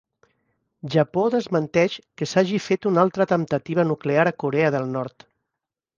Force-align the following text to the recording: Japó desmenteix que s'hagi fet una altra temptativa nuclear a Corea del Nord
Japó 0.93 1.25
desmenteix 1.35 1.99
que 2.21 2.29
s'hagi 2.33 2.61
fet 2.69 2.89
una 2.93 3.03
altra 3.03 3.27
temptativa 3.35 3.89
nuclear 3.93 4.29
a 4.33 4.37
Corea 4.45 4.73
del 4.79 4.93
Nord 4.99 5.29